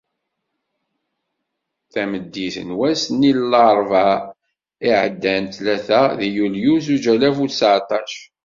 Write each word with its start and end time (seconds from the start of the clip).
Tameddit 1.91 2.55
n 2.67 2.69
wass-nni 2.77 3.31
n 3.37 3.45
larebɛa 3.51 4.15
iɛeddan, 4.89 5.43
tlata 5.55 6.01
deg 6.19 6.31
yulyu 6.35 6.73
zuǧ 6.85 7.05
alaf 7.13 7.37
u 7.43 7.47
seεṭac. 7.51 8.11